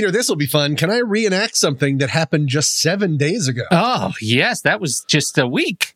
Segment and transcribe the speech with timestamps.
[0.00, 0.76] Peter, this will be fun.
[0.76, 3.64] Can I reenact something that happened just seven days ago?
[3.70, 5.94] Oh, yes, that was just a week.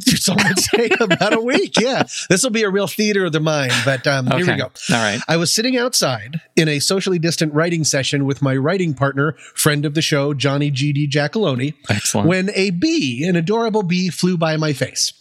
[0.00, 1.78] Some would say about a week.
[1.80, 2.02] Yeah.
[2.28, 3.72] This will be a real theater of the mind.
[3.86, 4.64] But um, here we go.
[4.64, 5.18] All right.
[5.28, 9.84] I was sitting outside in a socially distant writing session with my writing partner, friend
[9.86, 11.08] of the show, Johnny G.D.
[11.08, 12.28] Giacalone, Excellent.
[12.28, 15.12] when a bee, an adorable bee, flew by my face.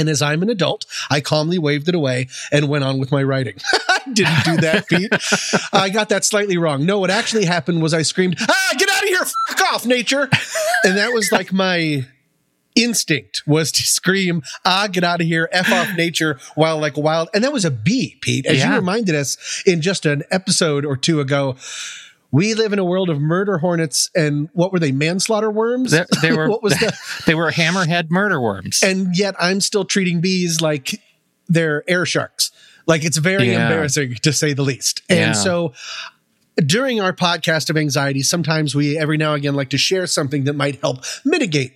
[0.00, 3.22] And as I'm an adult, I calmly waved it away and went on with my
[3.22, 3.56] writing.
[3.90, 5.12] I didn't do that, Pete.
[5.74, 6.86] I got that slightly wrong.
[6.86, 10.28] No, what actually happened was I screamed, ah, get out of here, fuck off, nature.
[10.82, 12.06] And that was like my
[12.74, 17.28] instinct was to scream, ah, get out of here, F off nature, while like wild.
[17.34, 18.46] And that was a bee, Pete.
[18.46, 21.56] As you reminded us in just an episode or two ago,
[22.32, 25.90] we live in a world of murder hornets and what were they, manslaughter worms?
[25.90, 28.80] They, they were what was the they were hammerhead murder worms.
[28.82, 31.00] and yet I'm still treating bees like
[31.48, 32.50] they're air sharks.
[32.86, 33.62] Like it's very Yeah.
[33.64, 35.02] embarrassing to say the least.
[35.08, 35.32] And Yeah.
[35.32, 35.72] so
[36.66, 40.44] during our podcast of anxiety, sometimes we every now and again like to share something
[40.44, 41.72] that might help mitigate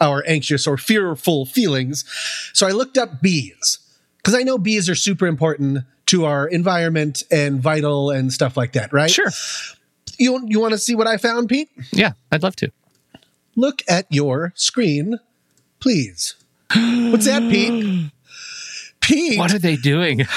[0.00, 2.04] our anxious or fearful feelings.
[2.52, 3.78] So I looked up bees
[4.18, 8.72] because I know bees are super important to our environment and vital and stuff like
[8.74, 9.10] that, right?
[9.10, 9.30] Sure.
[10.18, 11.68] You you want to see what I found, Pete?
[11.92, 12.70] Yeah, I'd love to.
[13.54, 15.18] Look at your screen,
[15.80, 16.34] please.
[16.74, 18.10] What's that, Pete?
[19.00, 19.38] Pete.
[19.38, 20.22] What are they doing?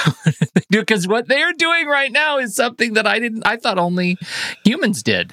[0.70, 3.44] Because what they're doing right now is something that I didn't.
[3.44, 4.16] I thought only
[4.64, 5.32] humans did.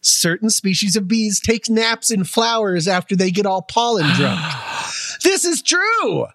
[0.00, 4.40] certain species of bees take naps in flowers after they get all pollen drunk.
[5.22, 6.26] this is true.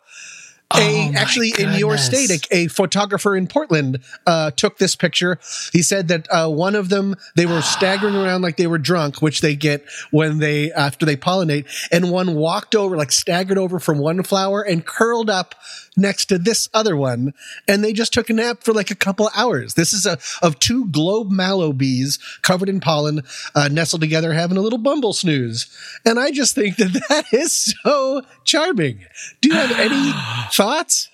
[0.76, 5.40] A, Oh, actually, in your state, a, a photographer in Portland uh, took this picture.
[5.74, 9.22] He said that uh, one of them, they were staggering around like they were drunk,
[9.22, 13.80] which they get when they after they pollinate, and one walked over, like staggered over
[13.80, 15.56] from one flower and curled up
[15.98, 17.34] next to this other one,
[17.68, 19.74] and they just took a nap for like a couple hours.
[19.74, 23.24] This is a of two globe mallow bees covered in pollen,
[23.56, 25.68] uh, nestled together, having a little bumble snooze,
[26.06, 29.06] and I just think that that is so charming.
[29.42, 30.12] Do you have any
[30.52, 31.10] thoughts?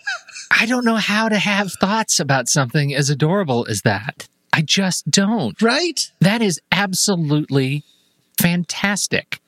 [0.51, 4.28] I don't know how to have thoughts about something as adorable as that.
[4.53, 5.62] I just don't.
[5.62, 6.09] Right?
[6.19, 7.84] That is absolutely
[8.40, 9.40] fantastic.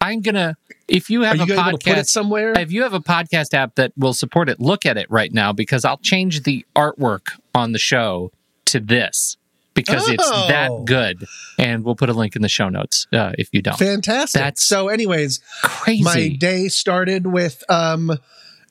[0.00, 0.56] I'm gonna.
[0.88, 2.52] If you have you a going put it podcast, somewhere?
[2.58, 5.52] if you have a podcast app that will support it, look at it right now
[5.52, 8.32] because I'll change the artwork on the show
[8.66, 9.36] to this
[9.74, 10.48] because it's Oh.
[10.48, 11.24] that good,
[11.58, 13.78] and we'll put a link in the show notes uh, if you don't.
[13.78, 14.40] Fantastic.
[14.40, 16.02] That's so, anyways, Crazy.
[16.02, 18.18] my day started with um,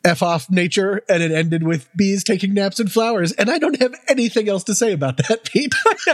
[0.04, 3.32] F off nature and it ended with bees taking naps in flowers.
[3.34, 5.74] And I don't have anything else to say about that, Pete.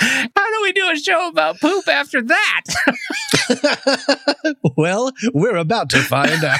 [0.00, 2.62] How do we do a show about poop after that?
[4.76, 6.58] well, we're about to find out.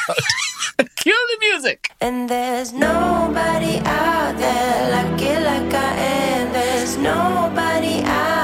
[0.97, 1.93] Cue the music.
[2.01, 6.53] And there's nobody out there like it like I am.
[6.53, 8.44] There's nobody out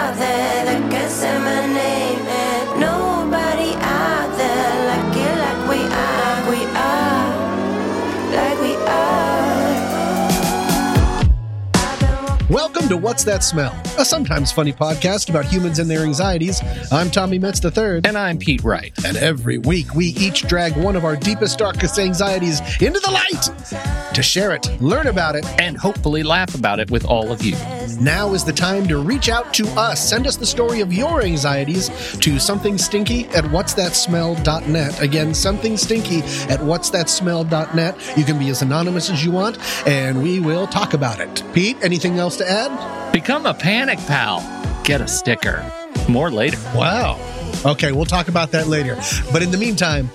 [12.51, 16.61] Welcome to What's That Smell, a sometimes funny podcast about humans and their anxieties.
[16.91, 18.01] I'm Tommy Metz III.
[18.03, 18.93] And I'm Pete Wright.
[19.05, 24.15] And every week, we each drag one of our deepest, darkest anxieties into the light
[24.15, 27.55] to share it, learn about it, And hopefully laugh about it with all of you.
[28.01, 30.09] Now is the time to reach out to us.
[30.09, 35.01] Send us the story of your anxieties to something stinky at what'sthatsmell.net.
[35.01, 36.19] Again, something stinky
[36.51, 38.17] at what'sthatsmell.net.
[38.17, 41.45] You can be as anonymous as you want, and we will talk about it.
[41.53, 43.13] Pete, anything else to add?
[43.13, 44.41] Become a panic pal.
[44.85, 45.65] Get a sticker.
[46.09, 46.59] More later.
[46.75, 47.19] Wow.
[47.65, 48.97] Okay, we'll talk about that later.
[49.33, 50.11] But in the meantime,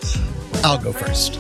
[0.64, 1.40] I'll go first.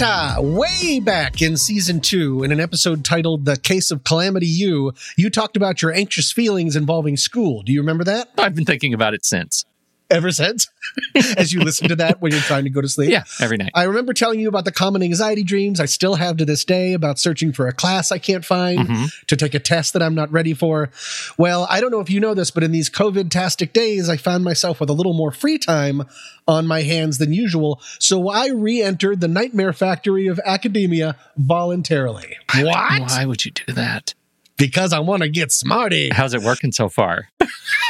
[0.00, 5.30] Way back in season two, in an episode titled The Case of Calamity U, you
[5.30, 7.62] talked about your anxious feelings involving school.
[7.62, 8.28] Do you remember that?
[8.36, 9.64] I've been thinking about it since.
[10.14, 10.68] Ever since?
[11.36, 13.10] As you listen to that when you're trying to go to sleep?
[13.10, 13.72] Yeah, every night.
[13.74, 16.92] I remember telling you about the common anxiety dreams I still have to this day
[16.92, 19.04] about searching for a class I can't find, Mm-hmm.
[19.26, 20.90] to take a test that I'm not ready for.
[21.38, 24.16] Well, I don't know if you know this, but in these COVID tastic days, I
[24.16, 26.02] found myself with a little more free time
[26.46, 27.80] on my hands than usual.
[27.98, 32.36] So I re entered the nightmare factory of academia voluntarily.
[32.54, 33.00] What?
[33.10, 34.14] Why would you do that?
[34.56, 36.10] Because I want to get smarty.
[36.12, 37.28] How's it working so far?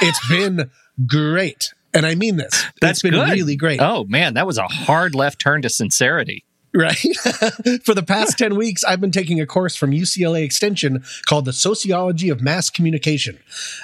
[0.01, 0.71] It's been
[1.07, 1.75] great.
[1.95, 2.65] And I mean this.
[2.81, 3.31] That's it's been good.
[3.31, 3.81] really great.
[3.81, 6.45] Oh man, that was a hard left turn to sincerity.
[6.77, 6.97] Right.
[7.85, 11.53] For the past 10 weeks, I've been taking a course from UCLA Extension called The
[11.53, 13.39] Sociology of Mass Communication.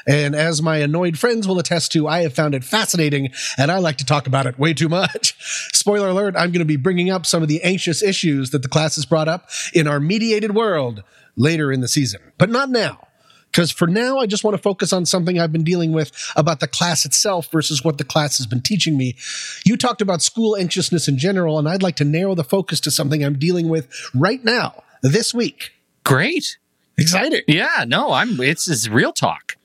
[0.08, 3.78] And as my annoyed friends will attest to, I have found it fascinating and I
[3.78, 5.36] like to talk about it way too much.
[5.72, 8.68] Spoiler alert, I'm going to be bringing up some of the anxious issues that the
[8.68, 11.04] class has brought up in our mediated world
[11.36, 13.06] later in the season, but not now.
[13.50, 16.60] Because for now, I just want to focus on something I've been dealing with about
[16.60, 19.16] the class itself versus what the class has been teaching me.
[19.64, 22.90] You talked about school anxiousness in general, and I'd like to narrow the focus to
[22.90, 25.72] something I'm dealing with right now, this week.
[26.04, 26.58] Great.
[26.96, 27.42] Exciting.
[27.48, 29.56] Yeah, no, I'm it's, it's real talk.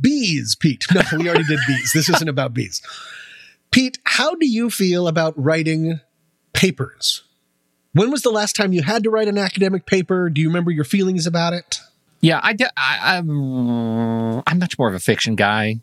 [0.00, 0.86] Bees, Pete.
[0.94, 1.92] No, we already did bees.
[1.92, 2.82] This isn't about bees.
[3.70, 6.00] Pete, how do you feel about writing
[6.52, 7.22] papers?
[7.92, 10.30] When was the last time you had to write an academic paper?
[10.30, 11.80] Do you remember your feelings about it?
[12.20, 15.80] Yeah, I, I I'm I'm much more of a fiction guy.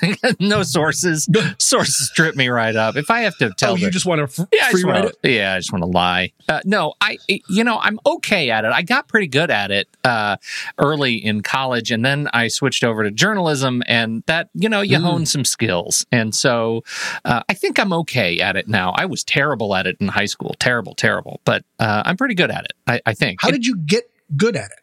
[0.40, 1.28] no sources.
[1.58, 2.96] sources trip me right up.
[2.96, 4.80] If I have to tell, oh, you the- just want to f- yeah, I free
[4.80, 5.16] just write it?
[5.22, 6.32] yeah, I just want to lie.
[6.48, 8.72] Uh, no, I, you know, I'm okay at it.
[8.72, 10.38] I got pretty good at it uh,
[10.78, 14.96] early in college, and then I switched over to journalism, and that, you know, you
[14.96, 15.02] Mm.
[15.02, 16.84] hone some skills, and so
[17.26, 18.92] uh, I think I'm okay at it now.
[18.96, 22.50] I was terrible at it in high school, terrible, terrible, but uh, I'm pretty good
[22.50, 22.72] at it.
[22.86, 23.42] I, I think.
[23.42, 24.04] How did you get
[24.38, 24.78] good at it?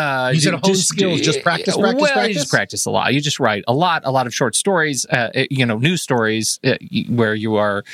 [0.00, 3.12] Uh, You said hone skills, just practice, practice, well, you just practice a lot.
[3.14, 5.06] You just write a lot, a lot of short stories.
[5.10, 6.74] Uh, uh, you know, news stories uh,
[7.08, 7.84] where you are,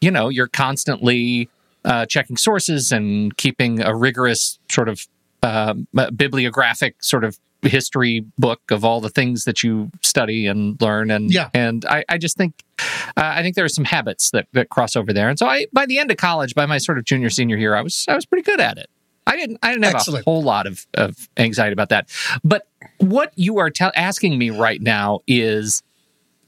[0.00, 1.48] you know, you're constantly
[1.84, 5.06] uh, checking sources and keeping a rigorous sort of
[5.42, 10.80] um, uh, bibliographic sort of history book of all the things that you study and
[10.82, 11.10] learn.
[11.10, 11.48] And Yeah.
[11.54, 14.96] and I, I just think uh, I think there are some habits that, that cross
[14.96, 15.28] over there.
[15.30, 17.74] And so I, by the end of college, by my sort of junior senior year,
[17.74, 18.88] I was I was pretty good at it.
[19.26, 20.22] I didn't I didn't have Excellent.
[20.22, 22.08] a whole lot of, of anxiety about that.
[22.44, 22.68] But
[22.98, 25.82] what you are tell asking me right now is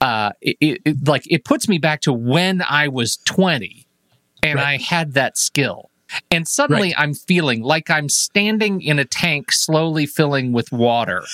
[0.00, 3.86] uh it, it, it- like it puts me back to when I was 20
[4.42, 4.66] and Right.
[4.66, 5.90] I had that skill.
[6.30, 11.24] And suddenly I'm feeling like I'm standing in a tank slowly filling with water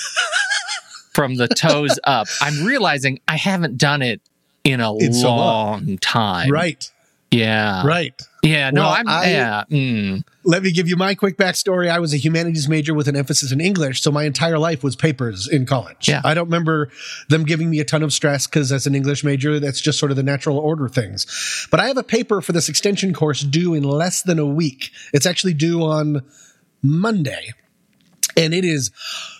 [1.13, 2.27] from the toes up.
[2.41, 4.21] I'm realizing I haven't done it
[4.63, 6.49] in a In so long time.
[6.49, 6.89] Right,
[7.33, 7.85] Yeah.
[7.85, 8.13] right.
[8.43, 8.69] Yeah.
[8.71, 9.63] No, Well, I'm I- yeah.
[9.71, 10.23] mm.
[10.45, 11.89] Let me give you my quick backstory.
[11.89, 14.95] I was a humanities major with an emphasis in English, so my entire life was
[14.97, 16.09] papers in college.
[16.09, 16.21] Yeah.
[16.25, 16.89] I don't remember
[17.29, 20.11] them giving me a ton of stress because as an English major, that's just sort
[20.11, 21.67] of the natural order things.
[21.71, 24.91] But I have a paper for this extension course due in less than a week.
[25.13, 26.23] It's actually due on
[26.81, 27.53] Monday.
[28.35, 28.91] And it is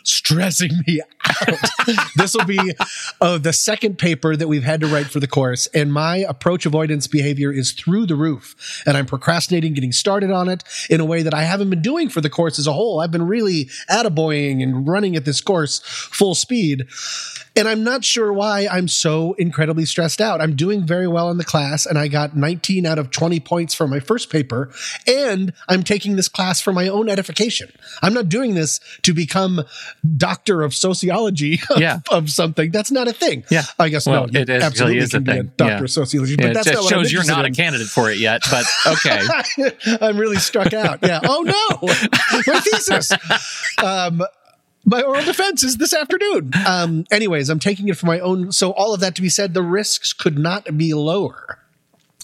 [0.03, 1.59] stressing me out.
[2.15, 2.73] this will be
[3.21, 6.65] uh, the second paper that we've had to write for the course, and my approach
[6.65, 8.83] avoidance behavior is through the roof.
[8.85, 12.09] And I'm procrastinating getting started on it in a way that I haven't been doing
[12.09, 12.99] for the course as a whole.
[12.99, 16.87] I've been really attaboying and running at this course full speed.
[17.55, 20.41] And I'm not sure why I'm so incredibly stressed out.
[20.41, 23.75] I'm doing very well in the class, and I got 19 out of 20 points
[23.75, 24.71] for my first paper,
[25.07, 27.71] and I'm taking this class for my own edification.
[28.01, 29.63] I'm not doing this to become
[30.17, 31.99] doctor of sociology of, Yeah.
[32.11, 32.71] of something.
[32.71, 33.43] That's not a thing.
[33.49, 33.63] Yeah.
[33.79, 35.51] I guess Well, no, it is- absolutely is a be a thing.
[35.57, 35.83] doctor Yeah.
[35.83, 37.51] of sociology, Yeah, but it that's not what shows you're not in.
[37.51, 39.21] a candidate for it yet, but okay.
[40.01, 40.99] I'm really struck out.
[41.03, 41.19] Yeah.
[41.23, 41.87] Oh no,
[42.47, 43.11] my thesis.
[43.83, 44.23] Um,
[44.85, 46.51] my oral defense is this afternoon.
[46.67, 48.51] Um, anyways, I'm taking it for my own.
[48.51, 51.59] So all of that to be said, the risks could not be lower.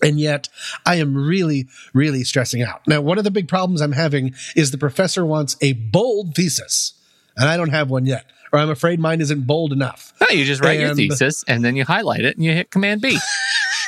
[0.04, 0.50] And yet
[0.86, 2.86] I am really, really stressing out.
[2.88, 6.94] Now, one of the big problems I'm having is the professor wants a bold thesis
[7.40, 10.14] and I don't have one yet, or I'm afraid mine isn't bold enough.
[10.22, 13.02] No, you just write your thesis and then you highlight it and you hit Command
[13.02, 13.18] B.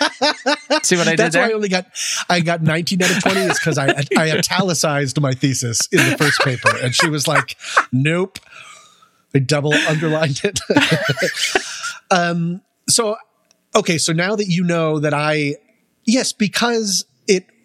[0.83, 1.85] See what I did That's why I only got
[2.27, 6.17] I got 19 out of 20 is because I I italicized my thesis in the
[6.17, 7.55] first paper, and she was like,
[7.91, 8.39] "Nope."
[9.33, 10.59] I double underlined it.
[12.11, 12.61] um.
[12.89, 13.15] So,
[13.75, 13.97] okay.
[13.97, 15.55] So now that you know that I,
[16.05, 17.05] yes, because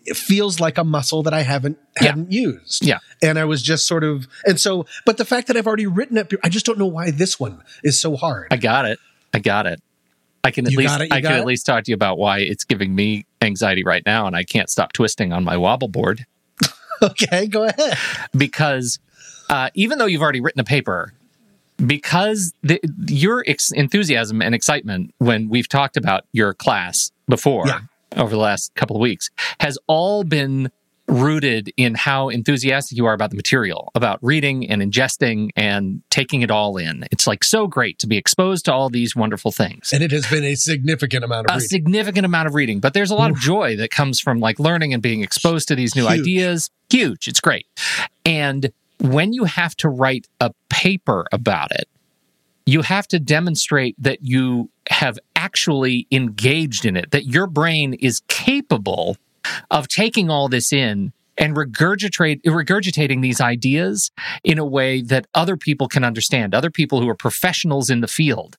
[0.06, 2.08] it, it feels like a muscle that I haven't Yeah.
[2.08, 2.84] hadn't used.
[2.84, 2.98] Yeah.
[3.22, 6.16] And I was just sort of, and so, but the fact that I've already written
[6.16, 8.48] it, I just don't know why this one is so hard.
[8.50, 8.98] I got it.
[9.34, 9.80] I got it.
[10.44, 11.12] I can at You least it?
[11.12, 14.02] I can got at least talk to you about why it's giving me anxiety right
[14.06, 16.24] now and I can't stop twisting on my wobble board
[17.02, 17.98] okay, go ahead.
[18.36, 18.98] because
[19.50, 21.12] uh, even though you've already written a paper,
[21.84, 27.80] because the, your ex- enthusiasm and excitement when we've talked about your class before Yeah.
[28.16, 30.70] Over the last couple of weeks has all been
[31.08, 36.42] rooted in how enthusiastic you are about the material, about reading and ingesting and taking
[36.42, 37.04] it all in.
[37.12, 39.92] It's like so great to be exposed to all these wonderful things.
[39.92, 41.68] And it has been a significant amount of a reading.
[41.68, 44.92] significant amount of reading, but there's a lot of joy that comes from like learning
[44.94, 46.20] and being exposed to these new Huge.
[46.20, 46.70] ideas.
[46.90, 47.28] Huge.
[47.28, 47.66] It's great.
[48.24, 51.88] And when you have to write a paper about it,
[52.64, 58.20] you have to demonstrate that you have actually engaged in it, that your brain is
[58.28, 59.16] capable
[59.70, 64.10] of taking all this in and regurgitate regurgitating these ideas
[64.42, 68.08] in a way that other people can understand, other people who are professionals in the
[68.08, 68.56] field.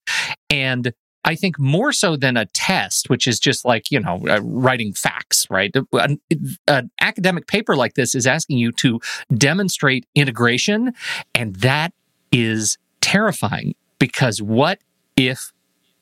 [0.50, 0.94] And
[1.26, 4.94] I think more so than a test, which is just like, you know, uh, writing
[4.94, 5.76] facts, right?
[5.92, 6.22] An,
[6.68, 9.02] an academic paper like this is asking you to
[9.34, 10.94] demonstrate integration.
[11.36, 11.92] And that
[12.32, 14.80] is terrifying because what
[15.18, 15.52] if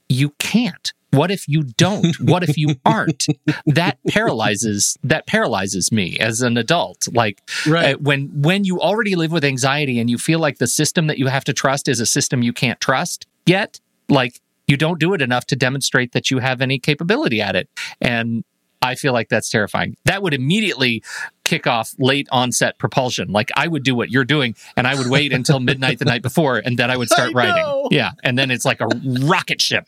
[0.10, 0.94] you can't?
[1.12, 2.14] What if you don't?
[2.20, 3.26] What if you aren't?
[3.66, 7.08] that paralyzes that paralyzes me as an adult.
[7.14, 7.96] Like Right.
[7.96, 11.18] uh, when when you already live with anxiety and you feel like the system that
[11.18, 15.14] you have to trust is a system you can't trust yet, like you don't do
[15.14, 17.70] it enough to demonstrate that you have any capability at it.
[18.02, 18.44] And
[18.86, 19.98] I feel like that's terrifying.
[20.06, 21.04] That would immediately
[21.44, 23.32] kick off late onset propulsion.
[23.32, 26.22] Like I would do what you're doing and I would wait until midnight the night
[26.22, 27.88] before and then I would start I writing.
[27.92, 28.12] Yeah.
[28.24, 28.88] And then it's like a
[29.22, 29.86] rocket ship.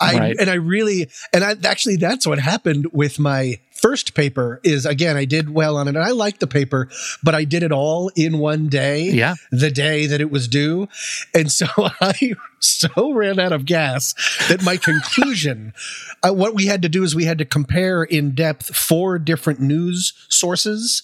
[0.00, 0.36] I Right.
[0.38, 5.16] and I really and I actually that's what happened with my first paper is again
[5.16, 6.88] I did well on it and I liked the paper
[7.22, 9.34] but I did it all in one day Yeah.
[9.50, 10.88] the day that it was due
[11.34, 11.66] and so
[12.00, 14.14] I so ran out of gas
[14.48, 15.72] that my conclusion
[16.22, 19.60] uh, what we had to do is we had to compare in depth four different
[19.60, 21.02] news sources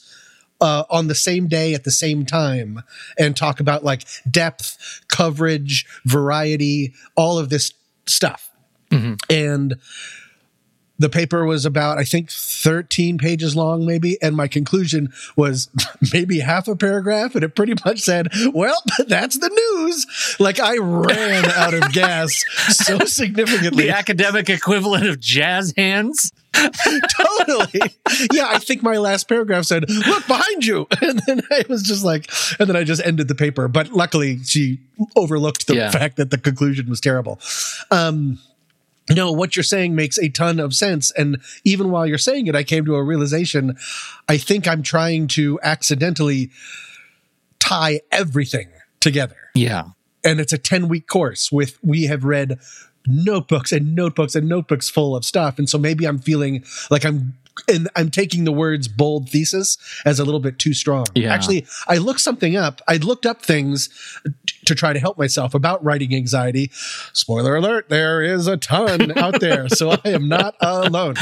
[0.61, 2.82] uh, on the same day at the same time
[3.18, 7.73] and talk about like depth, coverage, variety, all of this
[8.06, 8.50] stuff.
[9.30, 9.76] And
[10.99, 14.21] the paper was about, I think, 13 pages long, maybe.
[14.21, 15.69] And my conclusion was
[16.12, 17.35] maybe half a paragraph.
[17.35, 20.37] And it pretty much said, well, that's the news.
[20.40, 23.85] Like I ran out of gas so significantly.
[23.85, 26.33] The academic equivalent of jazz hands.
[26.52, 27.81] totally.
[28.33, 32.05] Yeah, I think my last paragraph said, "Look behind you," and then I was just
[32.05, 32.28] like,
[32.59, 33.69] and then I just ended the paper.
[33.69, 34.81] But luckily, she
[35.14, 35.90] overlooked the Yeah.
[35.90, 37.38] fact that the conclusion was terrible.
[37.90, 38.38] Um,
[39.10, 41.10] no, what you're saying makes a ton of sense.
[41.12, 43.76] And even while you're saying it, I came to a realization.
[44.28, 46.50] I think I'm trying to accidentally
[47.58, 48.68] tie everything
[49.00, 49.84] together Yeah.
[50.24, 52.58] and it's a 10 week course with we have read
[53.06, 57.34] notebooks and notebooks and notebooks full of stuff and so maybe i'm feeling like i'm
[57.68, 61.06] and i'm taking the words bold thesis as a little bit too strong.
[61.14, 61.32] Yeah.
[61.32, 62.80] actually i looked something up.
[62.88, 63.88] I looked up things
[64.46, 66.70] t- to try to help myself about writing anxiety.
[67.12, 71.14] Spoiler alert there is a ton out there so i am not alone.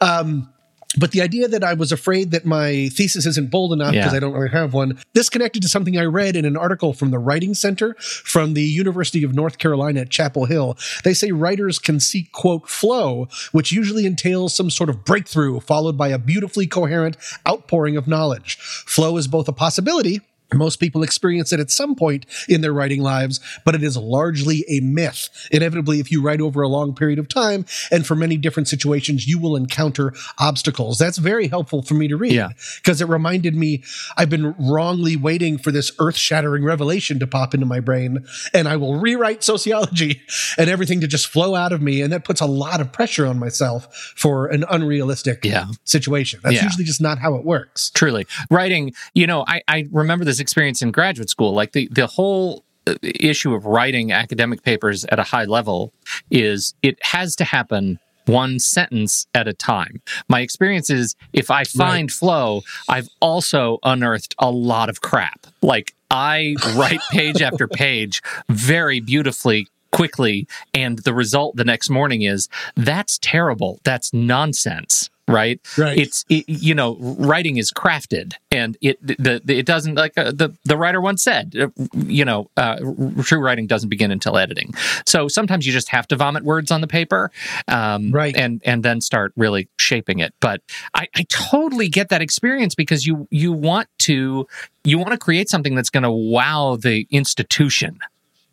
[0.00, 0.52] Um
[0.96, 4.16] but the idea that I was afraid that my thesis isn't bold enough because Yeah.
[4.16, 7.10] I don't really have one, this connected to something I read in an article from
[7.10, 10.76] the Writing Center from the University of North Carolina at Chapel Hill.
[11.04, 15.96] They say writers can seek, quote, flow, which usually entails some sort of breakthrough followed
[15.96, 17.16] by a beautifully coherent
[17.48, 18.56] outpouring of knowledge.
[18.60, 20.20] Flow is both a possibility
[20.54, 24.64] most people experience it at some point in their writing lives, but it is largely
[24.68, 25.28] a myth.
[25.50, 29.26] Inevitably, if you write over a long period of time and for many different situations,
[29.26, 30.98] you will encounter obstacles.
[30.98, 32.50] That's very helpful for me to read Yeah.
[32.82, 33.82] because it reminded me
[34.16, 38.24] I've been wrongly waiting for this earth shattering revelation to pop into my brain,
[38.54, 40.22] and I will rewrite sociology
[40.58, 42.02] and everything to just flow out of me.
[42.02, 45.66] And that puts a lot of pressure on myself for an unrealistic Yeah.
[45.84, 46.40] situation.
[46.42, 46.64] That's Yeah.
[46.64, 47.90] usually just not how it works.
[47.94, 52.06] truly writing you know i, I remember this experience in graduate school like the, the
[52.06, 55.92] whole uh, issue of writing academic papers at a high level
[56.30, 60.02] is it has to happen one sentence at a time.
[60.28, 65.46] My experience is if i find flow i've also unearthed a lot of crap.
[65.62, 72.22] Like i write page after page very beautifully quickly and the result the next morning
[72.22, 73.80] is that's terrible.
[73.84, 75.98] That's nonsense right Right.
[75.98, 80.30] it's it, you know writing is crafted and it the, the it doesn't like uh,
[80.30, 81.68] the the writer once said uh,
[82.06, 82.76] you know uh,
[83.22, 84.72] true writing doesn't begin until editing
[85.06, 87.30] so sometimes you just have to vomit words on the paper
[87.68, 88.36] um, Right.
[88.36, 90.60] and and then start really shaping it but
[90.94, 94.46] I, I totally get that experience because you you want to
[94.84, 97.98] you want to create something that's going to wow the institution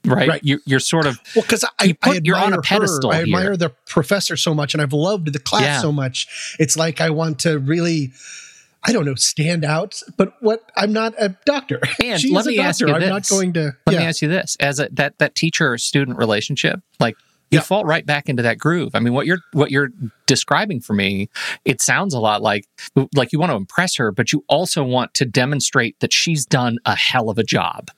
[0.05, 0.43] right, Right.
[0.43, 3.17] You, you're sort of Well, because I, You you're on a admire pedestal her.
[3.17, 3.57] I admire here.
[3.57, 5.79] the professor so much, and I've loved the class Yeah.
[5.81, 6.55] so much.
[6.59, 8.11] It's like I want to really,
[8.83, 10.01] I don't know, stand out.
[10.17, 10.69] But what?
[10.75, 11.79] I'm not a doctor.
[12.03, 13.09] And let me ask you I'm this.
[13.09, 13.75] not going to.
[13.85, 13.99] Let yeah.
[13.99, 17.15] me ask you this: as a, that that teacher student relationship, like
[17.49, 17.61] you Yeah.
[17.63, 18.91] fall right back into that groove.
[18.95, 19.89] I mean, what you're what you're
[20.25, 21.29] describing for me,
[21.63, 22.65] it sounds a lot like
[23.15, 26.77] like you want to impress her, but you also want to demonstrate that she's done
[26.85, 27.89] a hell of a job,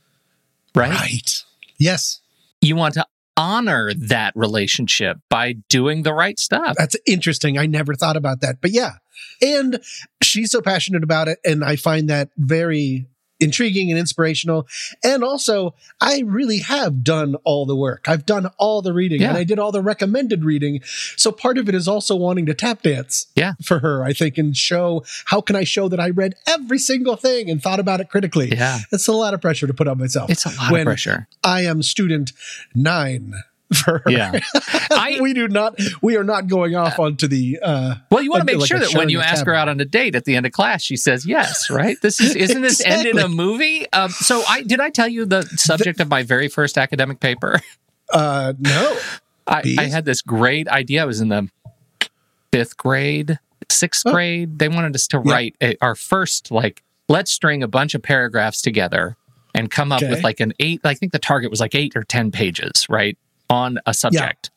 [0.76, 0.92] right?
[0.92, 1.44] right.
[1.78, 2.22] Yes,
[2.62, 3.06] You want to
[3.38, 6.76] honor that relationship by doing the right stuff.
[6.78, 7.58] that's interesting.
[7.58, 8.94] I never thought about that, but yeah.
[9.42, 9.82] And
[10.24, 13.08] she's so passionate about it, and I find that very
[13.40, 14.68] intriguing and inspirational.
[15.04, 18.06] And also, I really have done all the work.
[18.08, 19.30] I've done all the reading Yeah.
[19.30, 20.82] and I did all the recommended reading.
[21.18, 23.54] So part of it is also wanting to tap dance Yeah.
[23.64, 27.16] for her, I think, and show how can I show that I read every single
[27.16, 28.50] thing and thought about it critically.
[28.52, 28.80] Yeah.
[28.92, 30.30] It's a lot of pressure to put on myself.
[30.30, 31.28] It's a lot when of pressure.
[31.44, 32.32] I am student
[32.74, 33.34] nine
[33.74, 34.12] for her.
[34.12, 34.40] Yeah.
[34.92, 38.42] I- we do not, we are not going off onto the, uh, Well, you want
[38.42, 40.26] to like- make like sure that when you ask her out on a date at
[40.26, 41.98] the end of class, she says yes, right?
[42.02, 43.92] This is isn't this end in a movie?
[43.92, 47.60] Um, so I did I tell you the subject of my very first academic paper?
[48.14, 48.98] uh, no.
[49.48, 51.04] I, I had this great idea.
[51.04, 51.50] I was in the
[52.52, 54.12] fifth grade, sixth Oh.
[54.12, 54.60] grade.
[54.60, 55.32] They wanted us to Yeah.
[55.32, 59.18] write a, our first like let's string a bunch of paragraphs together
[59.54, 60.10] and come up Okay.
[60.10, 60.82] with like an eight.
[60.84, 63.18] I think the target was like eight or ten pages, right,
[63.50, 64.52] on a subject.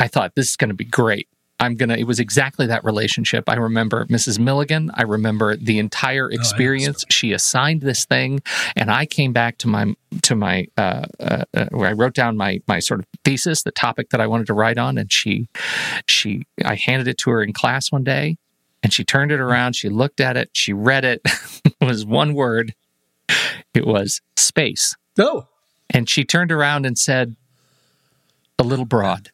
[0.00, 1.28] I thought this is going to be great.
[1.60, 1.96] I'm gonna.
[1.96, 3.48] It was exactly that relationship.
[3.48, 4.38] I remember Mrs.
[4.38, 4.92] Milligan.
[4.94, 7.04] I remember the entire experience.
[7.10, 8.42] she assigned this thing,
[8.76, 9.92] and I came back to my
[10.22, 13.72] to my uh, uh, uh, where I wrote down my my sort of thesis, the
[13.72, 15.48] topic that I wanted to write on, and she
[16.06, 18.36] she I handed it to her in class one day,
[18.84, 19.74] and she turned it around.
[19.74, 20.50] She looked at it.
[20.52, 21.22] She read it.
[21.64, 22.72] it was one word.
[23.74, 25.48] It was space, No.
[25.90, 27.36] and she turned around and said,
[28.58, 29.30] "A little broad."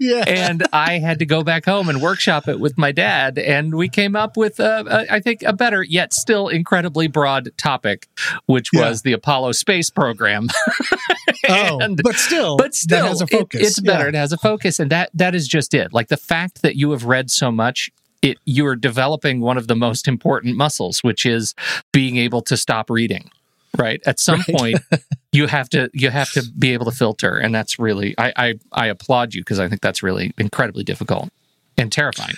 [0.00, 0.24] Yeah.
[0.26, 3.88] and I had to go back home and workshop it with my dad, and we
[3.90, 8.08] came up with, uh, a, I think, a better yet still incredibly broad topic,
[8.46, 8.88] which Yeah.
[8.88, 10.48] was the Apollo space program.
[11.50, 14.04] oh, but still, but still, has a it- it's better.
[14.04, 14.08] Yeah.
[14.10, 15.92] It has a focus, and that that is just it.
[15.92, 17.90] Like the fact that you have read so much.
[18.20, 21.54] It, you are developing one of the most important muscles, which is
[21.92, 23.30] being able to stop reading.
[23.76, 24.00] Right.
[24.06, 24.56] At some Right.
[24.56, 24.78] point,
[25.32, 28.54] you have to you have to be able to filter, and that's really I I,
[28.72, 31.28] I applaud you because I think that's really incredibly difficult
[31.76, 32.34] and terrifying.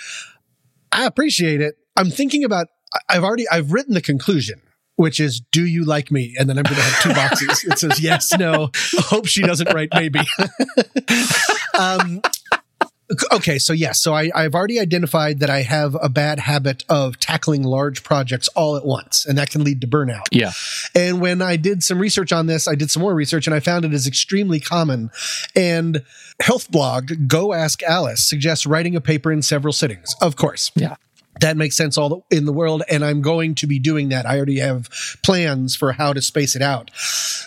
[0.91, 1.75] I appreciate it.
[1.95, 2.67] I'm thinking about.
[3.09, 3.47] I've already.
[3.49, 4.61] I've written the conclusion,
[4.97, 7.63] which is, "Do you like me?" And then I'm going to have two boxes.
[7.63, 8.69] It says yes, no.
[8.97, 10.19] Hope she doesn't write maybe.
[11.79, 12.21] um,
[13.31, 17.19] okay, so yes, so I, I've already identified that I have a bad habit of
[17.19, 20.25] tackling large projects all at once, and that can lead to burnout.
[20.31, 20.51] Yeah.
[20.95, 23.59] And when I did some research on this, I did some more research and I
[23.59, 25.11] found it is extremely common.
[25.55, 26.03] And
[26.41, 30.15] health blog Go Ask Alice suggests writing a paper in several sittings.
[30.21, 30.71] Of course.
[30.75, 30.95] Yeah.
[31.41, 34.25] That makes sense all in the world, and I'm going to be doing that.
[34.25, 34.89] I already have
[35.23, 36.91] plans for how to space it out.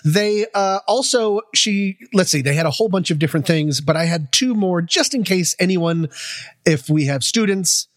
[0.04, 3.96] They uh, also, she, let's see, they had a whole bunch of different things, but
[3.96, 6.08] I had two more just in case anyone,
[6.66, 7.88] if we have students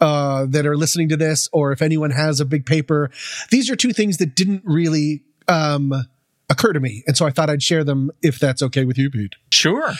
[0.00, 3.10] uh, that are listening to this, or if anyone has a big paper,
[3.50, 6.06] these are two things that didn't really um,
[6.48, 7.02] occur to me.
[7.06, 9.36] And so I thought I'd share them if that's okay with you, Pete.
[9.50, 9.92] Sure.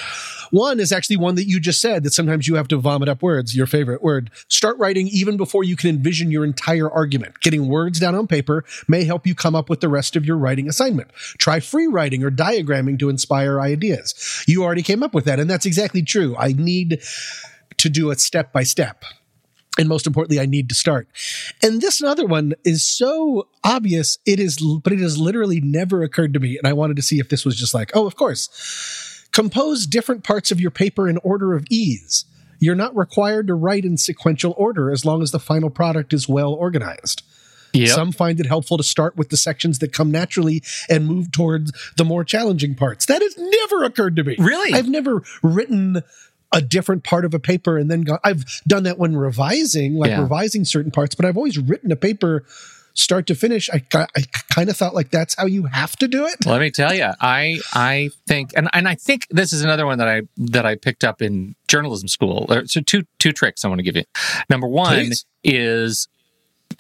[0.51, 3.23] One is actually one that you just said that sometimes you have to vomit up
[3.23, 4.31] words, your favorite word.
[4.49, 7.41] Start writing even before you can envision your entire argument.
[7.41, 10.37] Getting words down on paper may help you come up with the rest of your
[10.37, 11.13] writing assignment.
[11.39, 14.45] Try free writing or diagramming to inspire ideas.
[14.47, 16.37] You already came up with that, and that's exactly true.
[16.37, 17.03] I need
[17.77, 19.05] to do it step by step.
[19.79, 21.09] And most importantly, I need to start.
[21.63, 24.19] And this another one is so obvious.
[24.27, 26.59] It is, but it has literally never occurred to me.
[26.59, 29.10] And I wanted to see if this was just like, oh, of course.
[29.33, 32.25] Compose different parts of your paper in order of ease.
[32.59, 36.29] You're not required to write in sequential order as long as the final product is
[36.29, 37.23] well organized.
[37.73, 37.89] Yep.
[37.89, 41.73] Some find it helpful to start with the sections that come naturally and move towards
[41.97, 43.07] the more challenging parts.
[43.07, 44.37] That has never occurred to me.
[44.39, 44.75] Really?
[44.75, 46.03] I've never written
[46.53, 50.11] a different part of a paper and then gone, I've done that when revising, like
[50.11, 50.23] Yeah.
[50.23, 52.45] revising certain parts, but I've always written a paper
[52.95, 53.71] start to finish.
[53.71, 56.45] I, I kind of thought like that's how you have to do it.
[56.47, 59.99] Let me tell you, I I think, and and I think this is another one
[59.99, 62.47] that I that I picked up in journalism school.
[62.67, 64.05] So two two tricks I want to give you.
[64.49, 65.25] Number one Please.
[65.45, 66.09] is.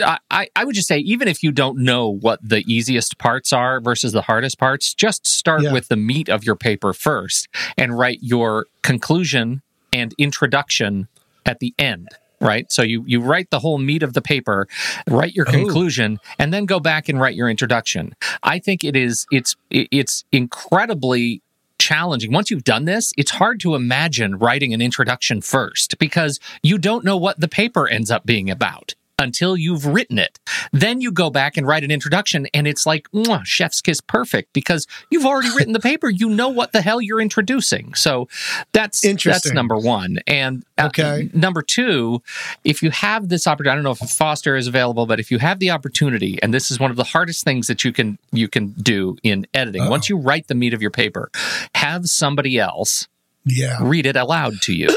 [0.01, 3.53] I, I- I would just say, even if you don't know what the easiest parts
[3.53, 5.73] are versus the hardest parts, just start Yeah.
[5.73, 11.09] with the meat of your paper first and write your conclusion and introduction
[11.44, 12.09] at the end.
[12.40, 12.70] Right.
[12.72, 14.66] So you, you write the whole meat of the paper,
[15.09, 15.53] write your Oh.
[15.53, 18.14] conclusion, and then go back and write your introduction.
[18.42, 21.42] I think it is it's it's incredibly
[21.79, 22.33] challenging.
[22.33, 27.05] Once you've done this, it's hard to imagine writing an introduction first because you don't
[27.05, 30.40] know what the paper ends up being about until you've written it.
[30.72, 33.06] Then you go back and write an introduction and it's like
[33.44, 36.09] chef's kiss perfect because you've already written the paper.
[36.11, 37.94] You know what the hell you're introducing.
[37.94, 38.28] So
[38.72, 39.04] that's
[39.42, 40.18] that's number 1.
[40.26, 40.88] And uh,
[41.35, 42.20] number 2,
[42.64, 45.38] if you have this opportunity, I don't know if Foster is available, but if you
[45.38, 48.48] have the opportunity and this is one of the hardest things that you can you
[48.48, 49.83] can do in editing.
[49.83, 49.90] Uh-oh.
[49.90, 51.30] Once you write the meat of your paper,
[51.74, 53.06] have somebody else
[53.44, 53.76] Yeah.
[53.83, 54.88] read it aloud to you.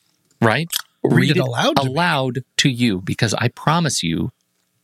[0.40, 0.68] right?
[1.10, 1.90] Read it aloud to me.
[1.92, 4.30] aloud to you because I promise you,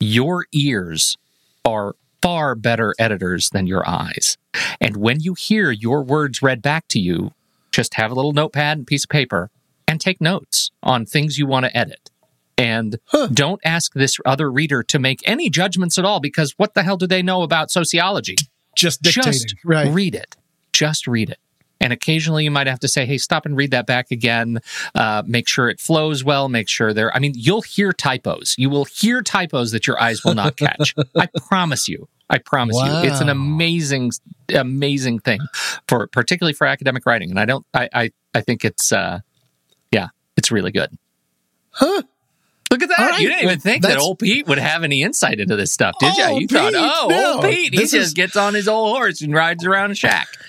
[0.01, 1.17] your ears
[1.65, 4.37] are far better editors than your eyes.
[4.81, 7.33] And when you hear your words read back to you,
[7.73, 9.51] just have a little notepad and piece of paper
[9.89, 12.11] and take notes on things you want to edit.
[12.59, 13.29] And Huh.
[13.33, 16.97] don't ask this other reader to make any judgments at all because what the hell
[16.97, 18.37] do they know about sociology?
[18.77, 19.33] Just dictating.
[19.33, 19.93] Just right.
[19.93, 20.37] read it.
[20.73, 21.39] Just read it.
[21.83, 24.61] And occasionally you might have to say, hey, stop and read that back again.
[24.95, 26.49] Uh, make sure it flows well.
[26.49, 28.55] Make sure there, I mean, you'll hear typos.
[28.57, 30.95] You will hear typos that your eyes will not catch.
[31.17, 32.09] I promise you.
[32.31, 32.85] I promise you.
[33.11, 34.13] It's an amazing,
[34.55, 35.41] amazing thing
[35.87, 37.29] for, particularly for academic writing.
[37.31, 39.19] And I don't, I, I, I think it's, uh,
[39.91, 40.91] yeah, it's really good.
[41.73, 42.03] Huh.
[42.71, 42.99] Look at that.
[42.99, 43.21] Right.
[43.21, 46.17] You didn't even think that old Pete would have any insight into this stuff, did
[46.17, 46.25] you?
[46.25, 47.33] Oh, You thought, oh, no.
[47.35, 49.95] old Pete, he This just is- gets on his old horse and rides around a
[49.95, 50.29] shack.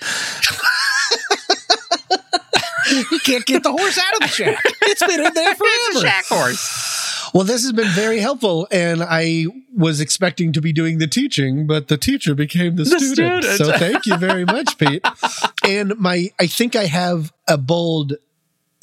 [3.10, 4.60] You can't get the horse out of the shack.
[4.82, 6.06] It's been in there It's a forever.
[6.06, 7.30] shack horse.
[7.32, 11.66] Well, this has been very helpful, and I was expecting to be doing the teaching,
[11.66, 13.44] but the teacher became the, The student.
[13.44, 13.56] student.
[13.58, 15.04] So thank you very much, Pete.
[15.64, 18.14] And my, I think I have a bold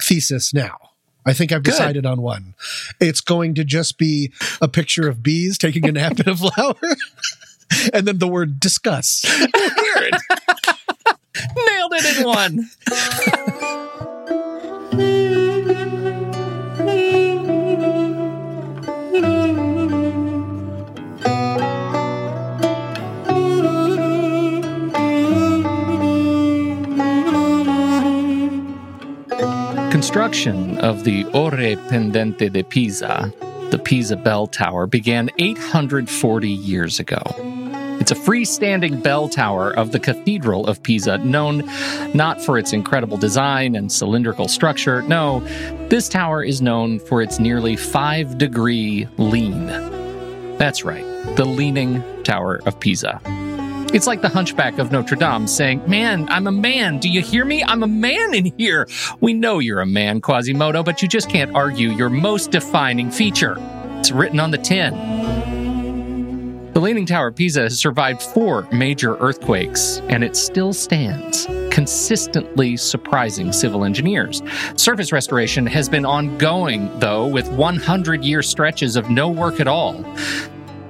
[0.02, 0.78] thesis now.
[1.26, 1.72] I think I've Good.
[1.72, 2.56] decided on one.
[3.00, 6.74] It's going to just be a picture of bees taking a nap in a flower,
[7.94, 9.24] and then the word discuss.
[9.54, 10.14] Weird.
[12.04, 12.70] In one.
[29.92, 31.52] Construction of the Ore
[31.88, 33.32] Pendente de Pisa,
[33.70, 37.61] the Pisa Bell Tower, began 840 years ago.
[38.12, 41.64] It's a freestanding bell tower of the Cathedral of Pisa, known
[42.14, 45.02] not for its incredible design and cylindrical structure.
[45.04, 45.40] No,
[45.88, 49.68] this tower is known for its nearly five degree lean.
[50.58, 51.06] That's right,
[51.38, 53.22] the Leaning Tower of Pisa.
[53.94, 57.00] It's like the hunchback of Notre Dame saying, Man, I'm a man.
[57.00, 57.64] Do you hear me?
[57.64, 58.90] I'm a man in here.
[59.22, 63.56] We know you're a man, Quasimodo, but you just can't argue your most defining feature.
[64.00, 65.31] It's written on the tin.
[66.92, 72.76] The Leaning Tower of Pisa has survived four major earthquakes, and it still stands, consistently
[72.76, 74.42] surprising civil engineers.
[74.76, 80.04] Surface restoration has been ongoing, though, with 100 year stretches of no work at all.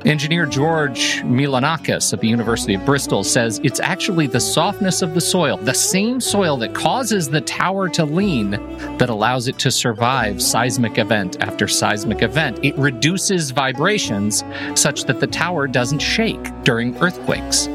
[0.06, 5.22] Engineer George Mylonakis of the University of Bristol says it's actually the softness of the
[5.22, 8.52] soil, the same soil that causes the tower to lean,
[8.98, 12.60] that allows it to survive seismic event after seismic event.
[12.64, 17.68] It reduces vibrations such that the tower doesn't shake during earthquakes.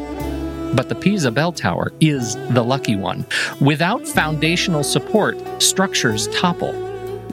[0.75, 3.25] But the Pisa Bell Tower is the lucky one.
[3.61, 6.86] Without foundational support, structures topple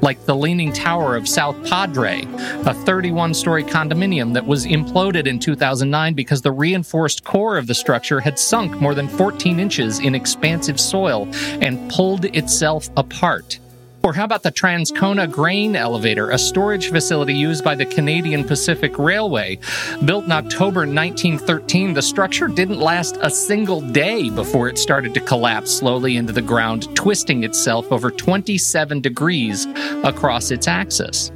[0.04, 2.26] like the Leaning Tower of South Padre,
[2.66, 7.74] a 31 story condominium that was imploded in 2009 because the reinforced core of the
[7.74, 11.26] structure had sunk more than 14 inches in expansive soil
[11.62, 13.60] and pulled itself apart.
[14.06, 19.00] Or how about the Transcona Grain Elevator, a storage facility used by the Canadian Pacific
[19.00, 19.60] Railway?
[20.04, 25.22] Built in October 1913, the structure didn't last a single day before it started to
[25.22, 29.68] collapse slowly into the ground, twisting itself over 27 degrees
[30.04, 31.32] across its axis.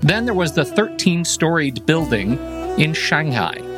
[0.00, 2.32] Then there was the 13 storied building
[2.80, 3.71] in Shanghai.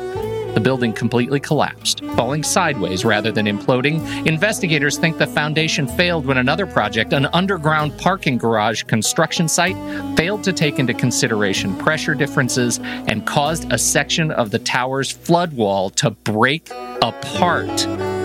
[0.55, 4.25] The building completely collapsed, falling sideways rather than imploding.
[4.25, 9.75] Investigators think the foundation failed when another project, an underground parking garage construction site,
[10.15, 15.53] failed to take into consideration pressure differences and caused a section of the tower's flood
[15.53, 16.69] wall to break
[17.01, 18.24] apart.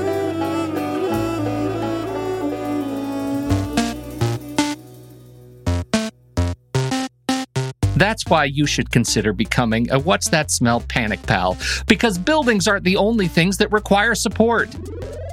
[8.00, 12.84] That's why you should consider becoming a What's That Smell Panic Pal, because buildings aren't
[12.84, 14.74] the only things that require support.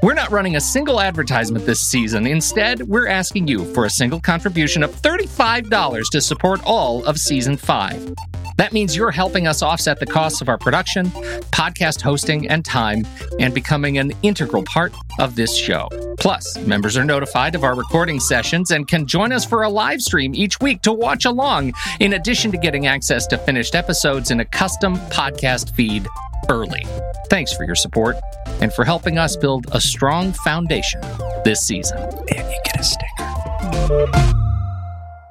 [0.03, 2.27] We're not running a single advertisement this season.
[2.27, 7.55] Instead, we're asking you for a single contribution of $35 to support all of season
[7.55, 8.13] 5.
[8.57, 11.07] That means you're helping us offset the costs of our production,
[11.51, 13.05] podcast hosting, and time,
[13.39, 15.87] and becoming an integral part of this show.
[16.19, 20.01] Plus, members are notified of our recording sessions and can join us for a live
[20.01, 24.39] stream each week to watch along, in addition to getting access to finished episodes in
[24.39, 26.07] a custom podcast feed
[26.49, 26.83] early.
[27.29, 28.15] Thanks for your support
[28.61, 31.01] and for helping us build a strong foundation
[31.45, 31.97] this season.
[31.99, 34.27] And you get a sticker.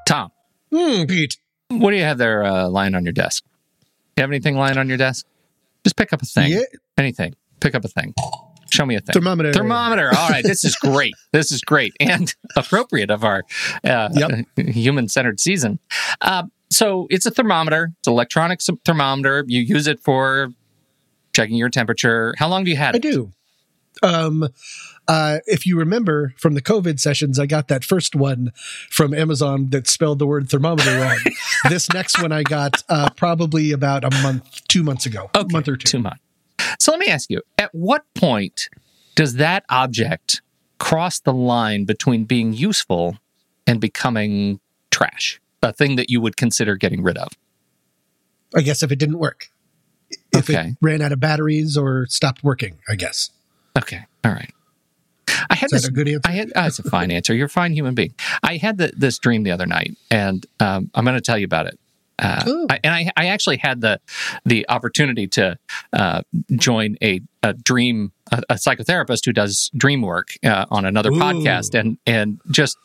[0.07, 0.31] Tom,
[0.71, 1.39] Hmm, Pete.
[1.69, 3.45] What do you have there uh, lying on your desk?
[4.17, 5.27] You have anything lying on your desk?
[5.85, 6.53] Just pick up a thing.
[6.53, 6.61] Yeah.
[6.99, 7.35] Anything.
[7.61, 8.15] Pick up a thing.
[8.71, 9.13] Show me a thing.
[9.13, 9.53] Thermometer.
[9.53, 10.09] Thermometer.
[10.17, 11.15] All right, this is great.
[11.33, 13.45] this is great and appropriate of our
[13.85, 14.47] uh, Yep.
[14.57, 15.79] human-centered season.
[16.21, 17.93] Uh, so it's a thermometer.
[17.99, 19.45] It's an electronic thermometer.
[19.47, 20.49] You use it for
[21.33, 22.35] checking your temperature.
[22.39, 23.03] How long have you had I it?
[23.03, 23.31] do.
[24.03, 24.49] Um,
[25.09, 28.53] uh, if you remember from the COVID sessions, I got that first one
[28.91, 31.19] from Amazon that spelled the word thermometer wrong.
[31.69, 35.69] this next one I got uh, probably about a month, two months ago, a month
[35.69, 35.89] or two.
[35.89, 36.19] Too much.
[36.79, 38.69] So let me ask you: At what point
[39.15, 40.43] does that object
[40.79, 43.19] cross the line between being useful
[43.67, 45.41] and becoming trash?
[45.63, 47.29] A thing that you would consider getting rid of.
[48.55, 49.49] I guess if it didn't work,
[50.33, 50.69] if Okay.
[50.69, 53.31] it ran out of batteries or stopped working, I guess.
[53.77, 54.05] Okay.
[54.25, 54.53] All right.
[55.51, 55.89] I had Is this.
[55.89, 56.21] a good answer?
[56.25, 56.49] I had.
[56.55, 57.35] Uh, it's a fine answer.
[57.35, 58.15] You're a fine human being.
[58.43, 61.45] I had the, this dream the other night, and um, I'm going to tell you
[61.45, 61.79] about it.
[62.19, 62.67] Uh.
[62.71, 64.01] I, and I, I actually had the
[64.45, 65.59] the opportunity to
[65.93, 66.23] uh,
[66.53, 71.17] join a, a dream a, a psychotherapist who does dream work uh, on another Ooh.
[71.17, 72.79] podcast, and and just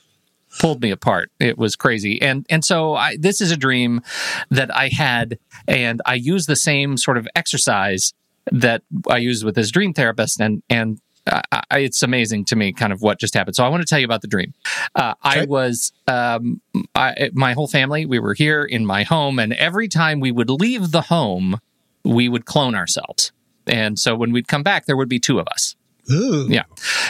[0.60, 1.32] pulled me apart.
[1.40, 2.22] It was crazy.
[2.22, 4.02] And and so I this is a dream
[4.50, 8.14] that I had and I use the same sort of exercise
[8.52, 12.74] that I use with this dream therapist and and I, I, it's amazing to me
[12.74, 13.56] kind of what just happened.
[13.56, 14.54] So I want to tell you about the dream.
[14.96, 16.62] Uh, I was um,
[16.96, 20.50] I, my whole family we were here in my home and every time we would
[20.50, 21.60] leave the home
[22.04, 23.32] we would clone ourselves.
[23.68, 25.76] And so when we'd come back there would be two of us.
[26.12, 26.48] Ooh.
[26.50, 26.64] Yeah.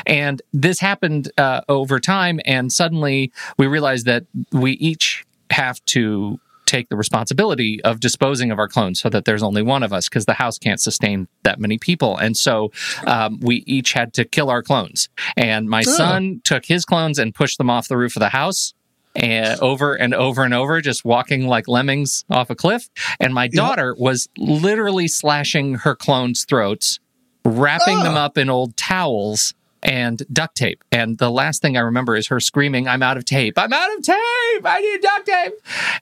[0.05, 2.39] And this happened uh, over time.
[2.45, 6.39] And suddenly we realized that we each have to
[6.71, 10.07] take the responsibility of disposing of our clones so that there's only one of us
[10.09, 12.17] because the house can't sustain that many people.
[12.17, 12.71] And so
[13.05, 15.09] um, we each had to kill our clones.
[15.35, 15.91] And my Oh.
[15.97, 18.73] son took his clones and pushed them off the roof of the house.
[19.13, 22.87] And over and over and over, just walking like lemmings off a cliff.
[23.19, 26.99] And my daughter was literally slashing her clones' throats
[27.43, 28.19] wrapping them Oh.
[28.25, 29.53] up in old towels
[29.83, 30.83] and duct tape.
[30.91, 33.57] And the last thing I remember is her screaming, "I'm out of tape!
[33.57, 34.65] I'm out of tape!
[34.65, 35.53] I need duct tape!"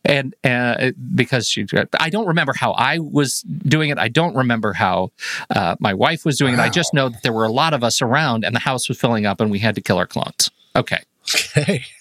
[0.05, 1.65] And uh, because she,
[1.99, 3.97] I don't remember how I was doing it.
[3.97, 5.11] I don't remember how
[5.49, 6.59] uh, my wife was doing it.
[6.59, 8.99] I just know that there were a lot of us around, and the house was
[8.99, 10.49] filling up, and we had to kill our clones.
[10.75, 11.01] Okay.
[11.35, 11.83] Okay.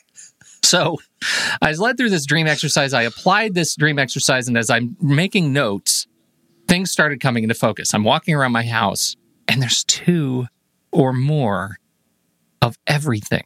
[0.64, 0.99] So
[1.62, 2.93] I was led through this dream exercise.
[2.93, 6.07] I applied this dream exercise, and as I'm making notes,
[6.67, 7.95] things started coming into focus.
[7.95, 10.47] I'm walking around my house, and there's two
[10.92, 11.79] or more
[12.62, 13.44] of everything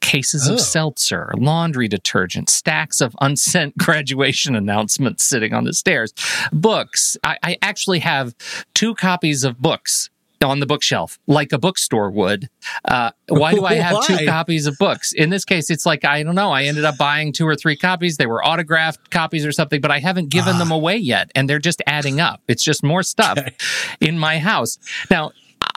[0.00, 0.54] cases Oh.
[0.54, 6.12] of seltzer, laundry detergent, stacks of unsent graduation announcements sitting on the stairs,
[6.52, 7.16] books.
[7.24, 8.34] I, I actually have
[8.74, 10.08] two copies of books
[10.44, 12.48] on the bookshelf, like a bookstore would.
[12.84, 15.12] Uh, why do I have two copies of books?
[15.12, 16.52] In this case, it's like, I don't know.
[16.52, 18.16] I ended up buying two or three copies.
[18.16, 21.32] They were autographed copies or something, but I haven't given them away yet.
[21.34, 22.42] And they're just adding up.
[22.46, 23.54] It's just more stuff Okay.
[24.00, 24.78] in my house.
[25.10, 25.32] Now,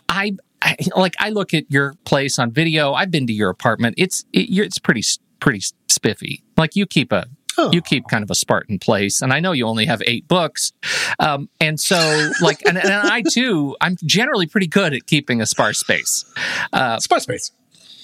[0.08, 2.94] I, I like I look at your place on video.
[2.94, 3.96] I've been to your apartment.
[3.98, 5.04] It's it, you're, it's pretty
[5.40, 6.44] pretty spiffy.
[6.58, 7.26] Like you keep a
[7.58, 7.72] Oh.
[7.74, 10.72] you keep kind of a Spartan place, and I know you only have eight books,
[11.20, 15.46] um, and so like and, and I too I'm generally pretty good at keeping a
[15.46, 16.24] sparse space.
[16.72, 17.52] Uh, Spot space.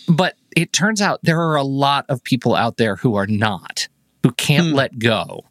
[0.10, 3.88] but it turns out there are a lot of people out there who are not,
[4.24, 4.74] who can't Hmm.
[4.76, 5.46] let go.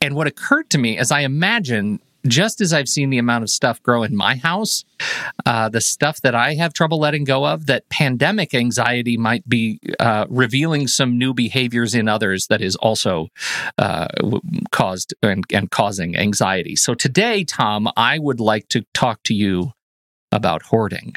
[0.00, 3.50] And what occurred to me as I imagine, just as I've seen the amount of
[3.50, 4.84] stuff grow in my house,
[5.44, 9.80] uh, the stuff that I have trouble letting go of, that pandemic anxiety might be
[10.00, 13.28] uh, revealing some new behaviors in others that is also
[13.78, 14.08] uh,
[14.70, 16.76] caused and, and causing anxiety.
[16.76, 19.72] So today, Tom, I would like to talk to you
[20.32, 21.14] about hoarding.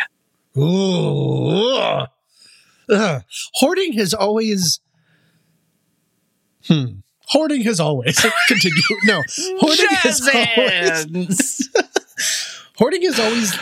[0.58, 2.06] Ooh.
[3.56, 4.80] Hoarding has always.
[6.65, 7.00] Hmm.
[7.30, 8.18] Hoarding has always.
[8.48, 8.82] Continue.
[9.06, 9.24] No.
[9.60, 11.70] Hoarding has always.
[12.78, 13.58] Hoarding has always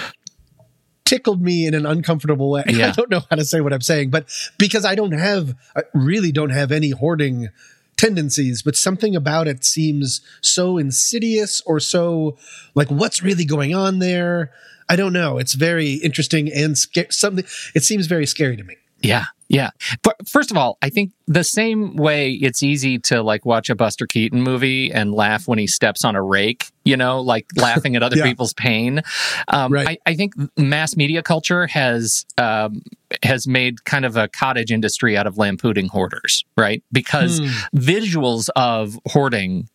[1.06, 2.63] tickled me in an uncomfortable way.
[2.69, 2.89] Yeah.
[2.89, 5.84] I don't know how to say what I'm saying, but because I don't have, I
[5.93, 7.49] really don't have any hoarding
[7.95, 12.38] tendencies, but something about it seems so insidious or so
[12.73, 14.51] like what's really going on there.
[14.89, 15.38] I don't know.
[15.38, 17.45] It's very interesting and sca- something.
[17.73, 18.75] It seems very scary to me.
[19.01, 19.69] Yeah, yeah.
[20.01, 23.75] But first of all, I think the same way it's easy to like watch a
[23.75, 27.95] Buster Keaton movie and laugh when he steps on a rake, you know, like laughing
[27.95, 28.23] at other Yeah.
[28.25, 29.01] people's pain.
[29.47, 29.99] Um, Right.
[30.05, 32.81] I, I think mass media culture has um,
[33.23, 36.84] has made kind of a cottage industry out of lampooning hoarders, right?
[36.91, 37.45] Because Hmm.
[37.75, 39.69] visuals of hoarding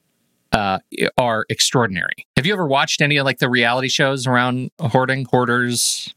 [0.52, 0.80] uh,
[1.16, 2.26] are extraordinary.
[2.36, 6.12] Have you ever watched any of like the reality shows around hoarding, hoarders?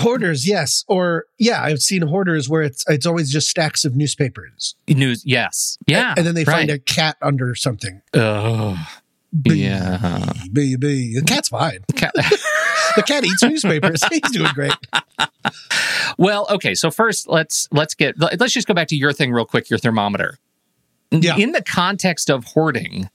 [0.00, 4.74] Hoarders, yes, or yeah, I've seen hoarders where it's it's always just stacks of newspapers,
[4.88, 8.02] News, yes, yeah, and then they find a cat under something.
[8.12, 10.32] Bee, Yeah.
[10.52, 11.14] bee, bee.
[11.18, 11.80] The cat's fine.
[11.94, 12.14] Cat-
[12.96, 14.02] the cat eats newspapers.
[14.10, 14.72] He's doing great.
[16.18, 16.74] Well, okay.
[16.74, 19.68] So first, let's let's get let's just go back to your thing real quick.
[19.70, 20.38] Your thermometer.
[21.10, 21.36] Yeah.
[21.36, 23.10] In the context of hoarding,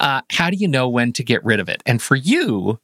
[0.00, 1.82] uh, how do you know when to get rid of it?
[1.86, 2.78] And for you,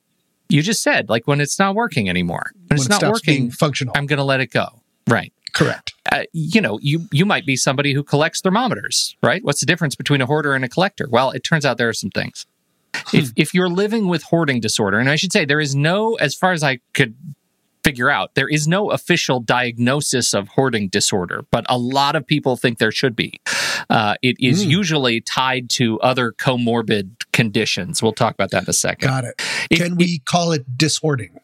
[0.49, 2.53] you just said like when it's not working anymore.
[2.79, 3.95] It's it not working, functional.
[3.97, 4.67] I'm going to let it go.
[5.09, 5.33] Right.
[5.53, 5.95] Correct.
[6.13, 9.43] Uh, you know, you you might be somebody who collects thermometers, right?
[9.45, 11.07] What's the difference between a hoarder and a collector?
[11.11, 12.47] Well, it turns out there are some things.
[13.13, 16.35] If if you're living with hoarding disorder, and I should say there is no, as
[16.35, 17.15] far as I could
[17.85, 22.57] figure out, there is no official diagnosis of hoarding disorder, but a lot of people
[22.57, 23.41] think there should be.
[23.89, 24.71] Uh, it is Hmm.
[24.71, 28.03] usually tied to other comorbid conditions.
[28.03, 29.09] We'll talk about that in a second.
[29.09, 29.41] Got it.
[29.73, 31.41] Can we call it dishoarding?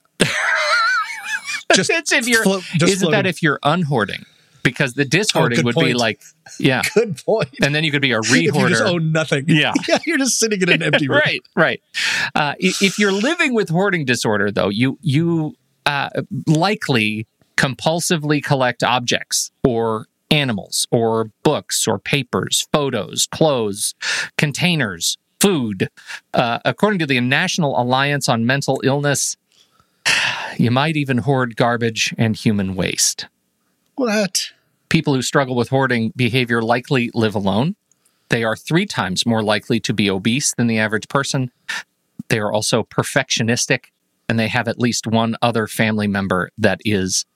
[1.75, 4.25] Just It's if you're, just isn't that if you're unhoarding?
[4.63, 6.23] Because the dishoarding good would be like,
[6.59, 7.51] yeah, good point?
[7.63, 8.81] and then you could be a If you rehoarder.
[8.89, 9.45] own nothing.
[9.47, 9.75] Yeah.
[9.87, 11.19] yeah, you're just sitting in an empty room.
[11.23, 11.83] right, right.
[12.35, 16.09] Uh, if you're living with hoarding disorder, though, you you uh,
[16.47, 17.27] likely
[17.59, 23.95] compulsively collect objects or animals or books or papers, photos, clothes,
[24.39, 25.89] containers, food.
[26.33, 29.37] Uh, according to the National Alliance on Mental Illness,
[30.57, 33.27] you might even hoard garbage and human waste.
[33.97, 34.51] What?
[34.89, 37.77] People who struggle with hoarding behavior likely live alone.
[38.29, 41.51] They are three times more likely to be obese than the average person.
[42.29, 43.87] They are also perfectionistic,
[44.29, 47.27] and they have at least one other family member that is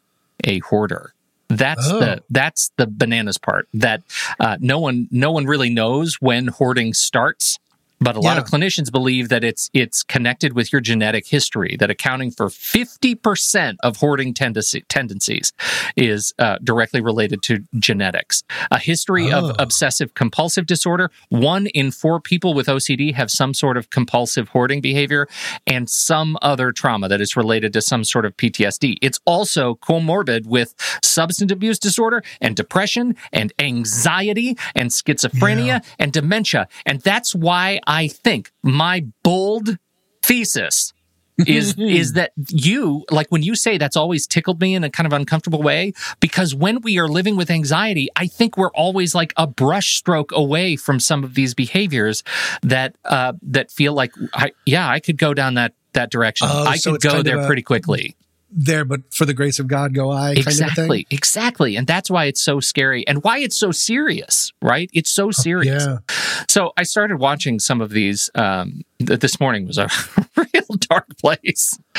[0.44, 1.12] a hoarder.
[1.48, 2.00] That's Oh.
[2.00, 3.68] the that's the bananas part.
[3.72, 4.02] That
[4.38, 7.58] uh, no one no one really knows when hoarding starts.
[8.00, 8.42] But a lot Yeah.
[8.42, 11.76] of clinicians believe that it's it's connected with your genetic history.
[11.78, 15.52] That accounting for fifty percent of hoarding tendency, tendencies
[15.96, 18.42] is uh, directly related to genetics.
[18.70, 19.50] A history Oh.
[19.50, 21.10] of obsessive compulsive disorder.
[21.28, 25.26] One in four people with OCD have some sort of compulsive hoarding behavior,
[25.66, 28.96] and some other trauma that is related to some sort of PTSD.
[29.02, 35.80] It's also comorbid with substance abuse disorder and depression and anxiety and schizophrenia Yeah.
[35.98, 36.68] and dementia.
[36.86, 39.78] And that's why I think my bold
[40.22, 40.92] thesis
[41.46, 45.06] is is that you like when you say that's always tickled me in a kind
[45.06, 49.32] of uncomfortable way because when we are living with anxiety i think we're always like
[49.36, 52.24] a brush stroke away from some of these behaviors
[52.62, 56.48] that uh that feel like I, yeah i could go down that that direction.
[56.50, 58.16] Oh, i so could go there a- pretty quickly
[58.50, 60.34] There, but for the grace of God, go I.
[60.34, 60.52] Kind of thing.
[60.52, 65.10] exactly exactly and that's why it's so scary and why it's so serious right it's
[65.10, 65.98] so serious Yeah.
[66.48, 68.30] so I started watching some of these.
[68.34, 69.88] Um, th- this morning was a
[70.68, 71.78] real dark place.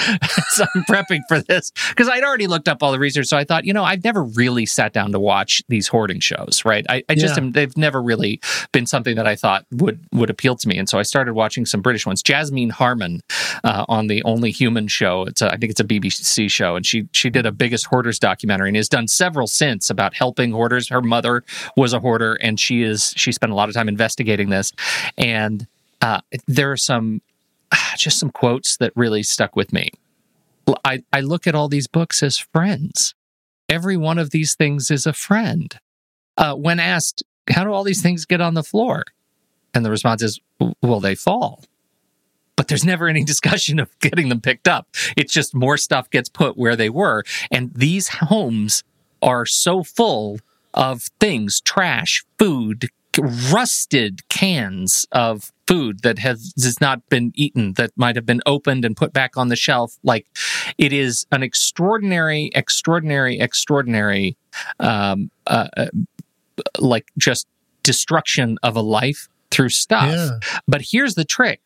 [0.49, 3.27] so I'm prepping for this because I'd already looked up all the research.
[3.27, 6.63] So I thought, you know, I've never really sat down to watch these hoarding shows,
[6.65, 6.85] right?
[6.89, 7.43] I, I just Yeah.
[7.43, 8.39] am, they've never really
[8.71, 10.77] been something that I thought would would appeal to me.
[10.77, 12.23] And so I started watching some British ones.
[12.23, 13.21] Jasmine Harman
[13.63, 15.23] uh, on the Only Human show.
[15.23, 18.19] It's a, I think it's a BBC show, and she she did a Biggest Hoarders
[18.19, 20.87] documentary and has done several since about helping hoarders.
[20.89, 21.43] Her mother
[21.75, 24.71] was a hoarder, and she is she spent a lot of time investigating this.
[25.17, 25.67] And
[26.01, 27.21] uh, there are some
[27.97, 29.89] just some quotes that really stuck with me.
[30.85, 33.15] I, I look at all these books as friends.
[33.67, 35.77] Every one of these things is a friend.
[36.37, 39.03] Uh, when asked, how do all these things get on the floor?
[39.73, 41.63] And the response is, "W- well, they fall.
[42.55, 44.87] But there's never any discussion of getting them picked up.
[45.15, 47.23] It's just more stuff gets put where they were.
[47.51, 48.83] And these homes
[49.21, 50.39] are so full
[50.73, 57.91] of things trash, food, rusted cans of food that has, has not been eaten, that
[57.95, 59.97] might have been opened and put back on the shelf.
[60.03, 60.27] Like
[60.77, 64.37] it is an extraordinary, extraordinary, extraordinary,
[64.79, 65.87] um, uh, uh,
[66.77, 67.47] like just
[67.83, 70.11] destruction of a life through stuff.
[70.11, 70.39] Yeah.
[70.67, 71.61] But here's the trick: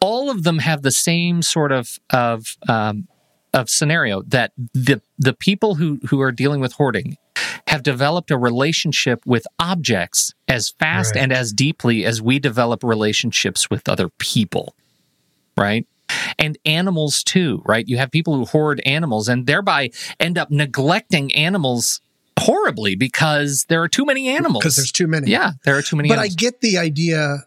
[0.00, 3.08] all of them have the same sort of of um,
[3.54, 7.16] of scenario that the the people who who are dealing with hoarding
[7.72, 11.22] have developed a relationship with objects as fast Right.
[11.22, 14.74] and as deeply as we develop relationships with other people,
[15.56, 15.86] right?
[16.38, 17.88] And animals too, right?
[17.88, 22.02] You have people who hoard animals and thereby end up neglecting animals
[22.38, 24.62] horribly because there are too many animals.
[24.62, 25.30] Because there's too many.
[25.30, 26.10] yeah, there are too many.
[26.10, 27.44] But I get the idea.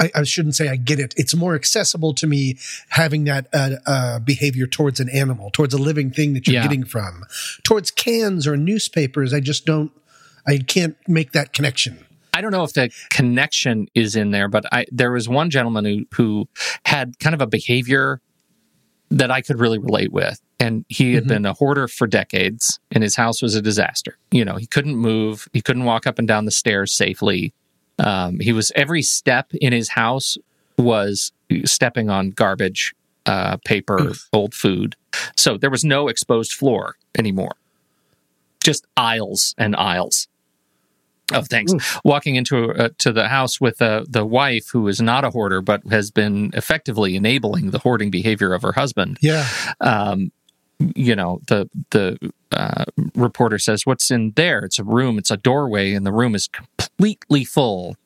[0.00, 1.14] I, I shouldn't say I get it.
[1.16, 2.56] It's more accessible to me
[2.90, 6.62] having that uh, uh, behavior towards an animal, towards a living thing that you're Yeah.
[6.62, 7.24] getting from.
[7.64, 9.90] Towards cans or newspapers, I just don't.
[10.46, 12.04] I can't make that connection.
[12.32, 15.84] I don't know if the connection is in there, but I there was one gentleman
[15.84, 16.48] who who
[16.86, 18.20] had kind of a behavior
[19.10, 20.38] that I could really relate with.
[20.60, 21.28] And he had Mhm.
[21.28, 24.16] been a hoarder for decades, and his house was a disaster.
[24.30, 27.52] You know, he couldn't move, he couldn't walk up and down the stairs safely.
[27.98, 30.38] Um, he was every step in his house
[30.76, 31.32] was
[31.64, 32.94] stepping on garbage,
[33.26, 34.28] uh, paper, Oof.
[34.32, 34.96] old food.
[35.36, 37.56] So there was no exposed floor anymore,
[38.62, 40.28] just aisles and aisles
[41.32, 41.74] of things.
[42.04, 45.60] Walking into uh, to the house with uh, the wife who is not a hoarder
[45.60, 49.18] but has been effectively enabling the hoarding behavior of her husband.
[49.20, 49.46] Yeah.
[49.80, 50.32] Um,
[50.94, 52.84] you know, the the uh,
[53.14, 54.60] reporter says, "What's in there?
[54.60, 55.18] It's a room.
[55.18, 56.48] It's a doorway, and the room is
[56.98, 57.96] completely full."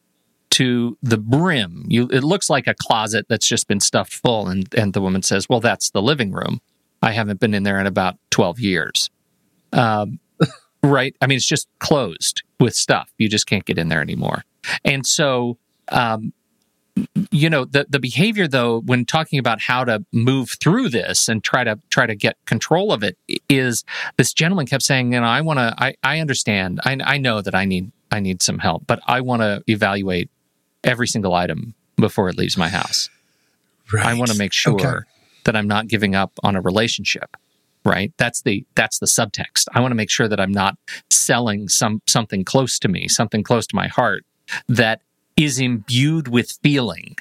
[0.56, 4.72] To the brim, you it looks like a closet that's just been stuffed full, and
[4.74, 6.60] and the woman says, "Well, that's the living room.
[7.00, 9.08] I haven't been in there in about twelve years."
[9.72, 10.20] Um,
[10.82, 11.16] right?
[11.22, 13.10] I mean, it's just closed with stuff.
[13.16, 14.44] You just can't get in there anymore.
[14.84, 16.32] And so, um,
[17.30, 21.42] you know, the the behavior though, when talking about how to move through this and
[21.42, 23.16] try to try to get control of it,
[23.48, 23.84] is
[24.18, 27.40] this gentleman kept saying, you know, I want to, I I understand, I I know
[27.40, 30.30] that I need I need some help, but I want to evaluate
[30.84, 33.08] every single item before it leaves my house.
[33.92, 34.06] Right.
[34.06, 34.98] I want to make sure Okay.
[35.44, 37.36] that I'm not giving up on a relationship.
[37.84, 38.12] Right.
[38.16, 39.64] That's the that's the subtext.
[39.74, 40.76] I want to make sure that I'm not
[41.10, 44.24] selling some something close to me, something close to my heart
[44.68, 45.00] that
[45.36, 47.16] is imbued with feeling.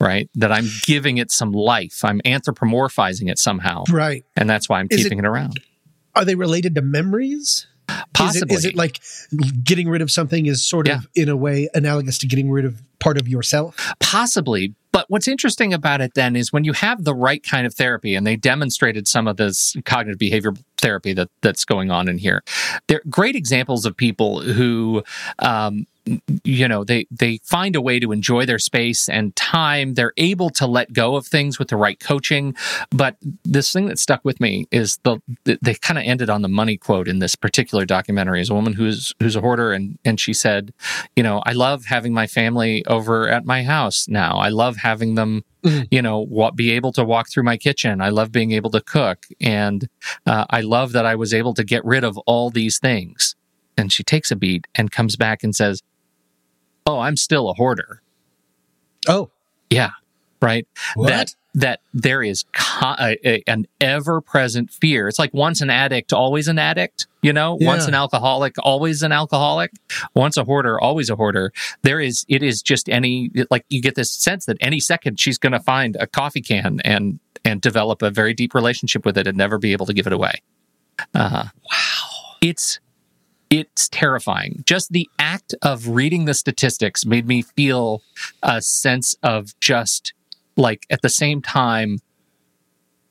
[0.00, 0.30] Right.
[0.34, 2.02] That I'm giving it some life.
[2.04, 3.84] I'm anthropomorphizing it somehow.
[3.90, 4.24] Right.
[4.36, 5.60] And that's why I'm Is keeping it, around.
[6.14, 7.66] Are they related to memories?
[8.12, 8.54] Possibly.
[8.54, 9.00] Is it, is it like
[9.62, 12.82] getting rid of something is sort of in a way analogous to getting rid of
[12.98, 13.76] part of yourself?
[14.00, 14.74] Possibly.
[14.92, 18.14] But what's interesting about it then is when you have the right kind of therapy,
[18.14, 22.42] and they demonstrated some of this cognitive behavioral therapy that, that's going on in here.
[22.88, 25.02] They're great examples of people who,
[25.38, 25.86] um,
[26.44, 29.94] you know, they they find a way to enjoy their space and time.
[29.94, 32.54] They're able to let go of things with the right coaching.
[32.90, 36.48] But this thing that stuck with me is the they kind of ended on the
[36.48, 38.40] money quote in this particular documentary.
[38.40, 40.72] Is a woman who's who's a hoarder, and and she said,
[41.16, 44.36] you know, I love having my family over at my house now.
[44.38, 45.88] I love having them, Mhm.
[45.90, 48.00] you know, what be able to walk through my kitchen.
[48.00, 49.88] I love being able to cook, and
[50.24, 53.34] uh, I love that I was able to get rid of all these things.
[53.78, 55.82] And she takes a beat and comes back and says,
[56.86, 58.02] "Oh, I'm still a hoarder."
[59.08, 59.30] Oh,
[59.70, 59.90] Yeah,
[60.42, 60.66] right.
[60.94, 61.08] what?
[61.08, 65.08] That that there is co- a, a- an ever present fear.
[65.08, 67.06] It's like once an addict, always an addict.
[67.22, 69.70] You know, once an alcoholic, always an alcoholic.
[70.14, 71.52] Once a hoarder, always a hoarder.
[71.82, 72.24] There is.
[72.28, 75.60] It is just any like you get this sense that any second she's going to
[75.60, 79.56] find a coffee can and and develop a very deep relationship with it and never
[79.58, 80.42] be able to give it away.
[81.14, 82.80] Uh, wow, it's
[83.50, 84.62] it's terrifying.
[84.66, 88.02] Just the act of reading the statistics made me feel
[88.42, 90.12] a sense of just
[90.56, 91.98] like at the same time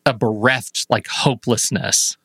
[0.05, 2.17] a bereft like hopelessness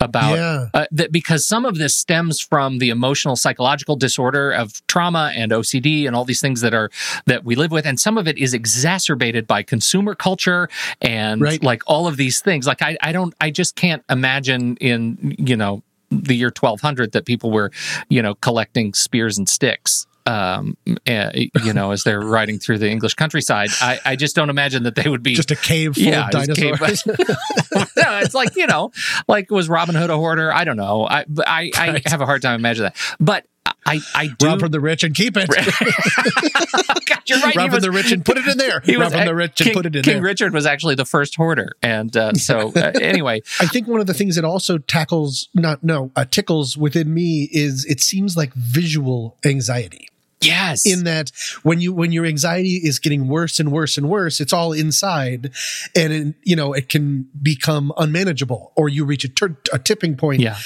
[0.00, 0.68] about yeah.
[0.74, 5.52] uh, that because some of this stems from the emotional psychological disorder of trauma and
[5.52, 6.90] OCD and all these things that are
[7.26, 10.68] that we live with and some of it is exacerbated by consumer culture
[11.00, 11.62] and Right.
[11.62, 15.56] like all of these things like I I don't I just can't imagine in you
[15.56, 17.70] know the year 1200 that people were
[18.08, 20.74] you know collecting spears and sticks um
[21.06, 21.30] uh,
[21.64, 24.94] you know as they're riding through the English countryside I I just don't imagine that
[24.94, 27.06] they would be Just a cave full Yeah, of just cave- dinosaurs.
[27.96, 28.90] no, it's like you know,
[29.28, 30.52] like was Robin Hood a hoarder?
[30.52, 31.06] I don't know.
[31.06, 33.16] I I, I have a hard time imagining that.
[33.20, 33.44] But
[33.86, 34.46] I I do.
[34.46, 35.48] Rob from the rich and keep it.
[37.06, 37.54] God, you're right.
[37.54, 38.80] Rob from the rich and put it in there.
[38.84, 40.14] he was Rob from the rich and put it in King there.
[40.14, 44.00] King Richard was actually the first hoarder, and uh, so uh, anyway, I think one
[44.00, 48.36] of the things that also tackles, not no, uh, tickles within me is it seems
[48.36, 50.08] like visual anxiety.
[50.40, 51.30] yes, in that
[51.62, 55.50] when you when your anxiety is getting worse and worse and worse it's all inside
[55.96, 60.16] and it, you know it can become unmanageable or you reach a, tur a tipping
[60.16, 60.56] point yeah,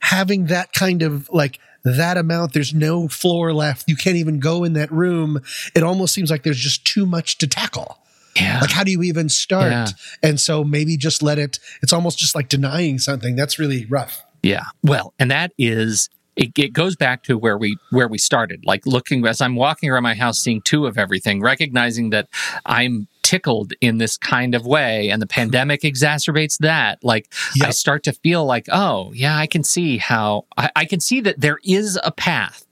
[0.00, 4.64] having that kind of like that amount there's no floor left you can't even go
[4.64, 5.40] in that room
[5.74, 7.98] it almost seems like there's just too much to tackle
[8.36, 8.60] yeah.
[8.60, 9.86] like how do you even start Yeah.
[10.22, 14.22] and so maybe just let it it's almost just like denying something that's really rough
[14.42, 14.64] Yeah.
[14.82, 18.64] Well, and that is it, it goes back to where we where we started.
[18.64, 22.28] Like looking as I'm walking around my house seeing two of everything, recognizing that
[22.66, 27.02] I'm tickled in this kind of way and the pandemic exacerbates that.
[27.04, 31.00] Like I start to feel like, oh, yeah, I can see how I, I can
[31.00, 32.64] see that there is a path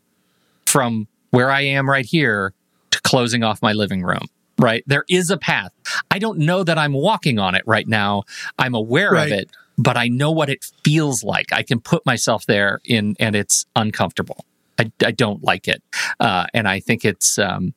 [0.67, 2.53] from where I am right here
[2.91, 4.27] to closing off my living room.
[4.59, 4.85] Right.
[4.87, 5.73] There is a path.
[6.11, 8.25] I don't know that I'm walking on it right now.
[8.59, 9.33] I'm aware Right.
[9.33, 9.51] of it,
[9.81, 11.53] but I know what it feels like.
[11.53, 14.45] I can put myself there in, and it's uncomfortable.
[14.79, 15.83] I, I don't like it.
[16.19, 17.75] Uh, and I think it's, um,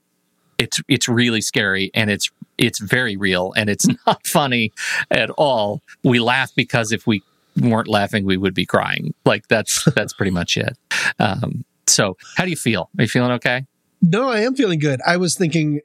[0.58, 4.72] it's, it's really scary and it's, it's very real and it's not funny
[5.12, 5.82] at all.
[6.04, 7.24] We laugh because if we
[7.60, 9.14] weren't laughing, we would be crying.
[9.26, 10.78] Like that's, that's pretty much it.
[11.20, 12.90] Um, so how do you feel?
[12.98, 13.66] Are you feeling okay?
[14.02, 15.02] No, I am feeling good.
[15.06, 15.82] I was thinking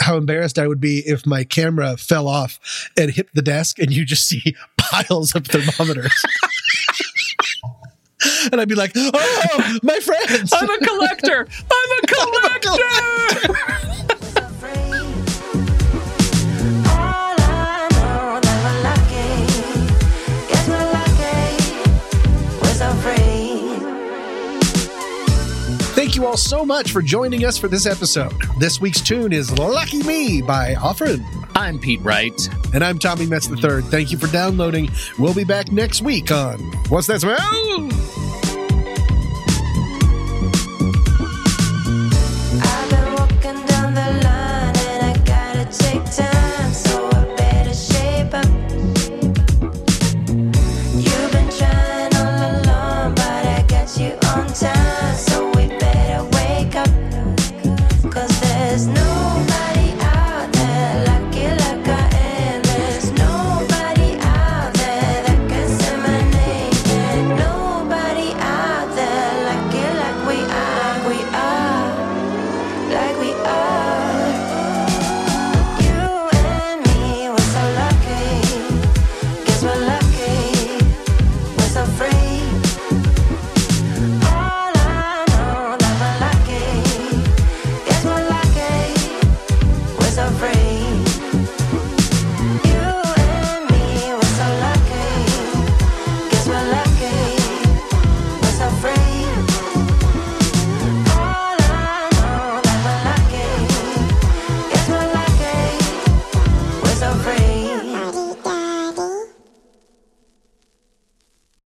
[0.00, 2.58] how embarrassed I would be if my camera fell off
[2.96, 4.56] and hit the desk and you just see
[4.90, 6.12] piles of thermometers.
[8.52, 10.52] and I'd be like, "Oh, my friends!
[10.54, 11.46] I'm a collector.
[11.48, 13.52] I'm a collector.
[13.52, 14.19] afraid.
[26.20, 28.34] You all so much for joining us for this episode.
[28.58, 31.24] This week's tune is "Lucky Me" by Offrin.
[31.54, 32.48] I'm Pete Wright.
[32.74, 33.82] And I'm Tommy Metz III.
[33.82, 34.90] Thank you for downloading.
[35.18, 36.58] We'll be back next week on
[36.88, 38.29] What's That Smell?